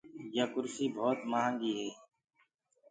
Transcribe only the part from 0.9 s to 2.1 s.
ڀوت مهآنگيٚ هي۔